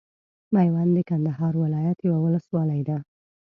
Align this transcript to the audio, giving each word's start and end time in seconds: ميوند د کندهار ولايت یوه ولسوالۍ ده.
ميوند 0.53 0.91
د 0.95 0.99
کندهار 1.09 1.53
ولايت 1.63 1.97
یوه 2.07 2.19
ولسوالۍ 2.25 2.81
ده. 2.89 2.97